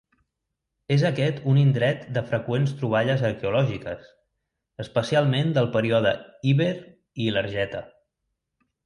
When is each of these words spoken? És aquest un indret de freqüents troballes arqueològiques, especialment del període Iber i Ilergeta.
És 0.93 1.01
aquest 1.09 1.41
un 1.51 1.57
indret 1.63 2.07
de 2.15 2.23
freqüents 2.31 2.73
troballes 2.79 3.21
arqueològiques, 3.29 4.07
especialment 4.85 5.53
del 5.59 5.69
període 5.77 6.15
Iber 6.53 6.71
i 6.79 7.29
Ilergeta. 7.29 7.85